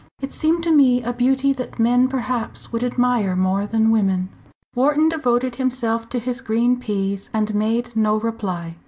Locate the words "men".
1.77-2.07